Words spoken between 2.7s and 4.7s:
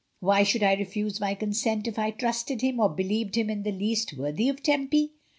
or believed him in the least worthy of